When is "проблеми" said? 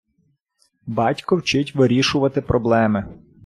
2.41-3.23